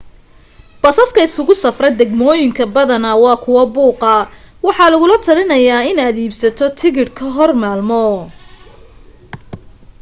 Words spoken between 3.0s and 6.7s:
waa kuwa buuqa waxaa lagula telinaya in aad iibsato